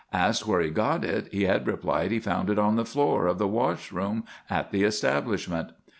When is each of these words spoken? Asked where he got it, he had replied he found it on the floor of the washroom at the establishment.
Asked 0.13 0.47
where 0.47 0.61
he 0.61 0.71
got 0.71 1.03
it, 1.05 1.27
he 1.31 1.43
had 1.43 1.67
replied 1.67 2.09
he 2.09 2.17
found 2.19 2.49
it 2.49 2.57
on 2.57 2.75
the 2.75 2.85
floor 2.85 3.27
of 3.27 3.37
the 3.37 3.47
washroom 3.47 4.23
at 4.49 4.71
the 4.71 4.81
establishment. 4.81 5.73